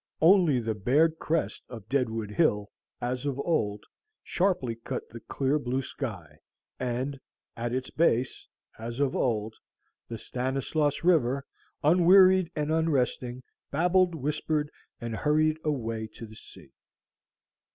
[0.19, 3.83] Only the bared crest of Deadwood Hill, as of old,
[4.23, 6.39] sharply cut the clear blue sky,
[6.79, 7.19] and
[7.55, 8.47] at its base,
[8.79, 9.53] as of old,
[10.07, 11.45] the Stanislaus River,
[11.83, 16.71] unwearied and unresting, babbled, whispered, and hurried away to the sea.